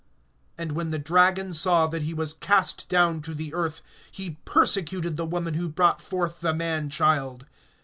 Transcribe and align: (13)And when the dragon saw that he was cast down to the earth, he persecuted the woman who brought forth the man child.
(13)And 0.57 0.71
when 0.71 0.89
the 0.89 0.97
dragon 0.97 1.53
saw 1.53 1.85
that 1.85 2.01
he 2.01 2.11
was 2.11 2.33
cast 2.33 2.89
down 2.89 3.21
to 3.21 3.35
the 3.35 3.53
earth, 3.53 3.83
he 4.11 4.39
persecuted 4.45 5.15
the 5.15 5.27
woman 5.27 5.53
who 5.53 5.69
brought 5.69 6.01
forth 6.01 6.41
the 6.41 6.55
man 6.55 6.89
child. 6.89 7.45